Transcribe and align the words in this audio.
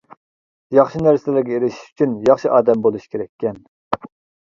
ياخشى 0.77 1.01
نەرسىلەرگە 1.09 1.55
ئېرىشىش 1.59 1.83
ئۈچۈن 1.91 2.17
ياخشى 2.33 2.53
ئادەم 2.57 2.85
بولۇش 2.89 3.09
كېرەككەن. 3.15 3.65